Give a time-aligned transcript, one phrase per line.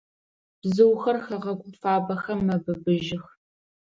[0.61, 3.25] Бзыухэр хэгъэгу фабэхэм мэбыбыжьых.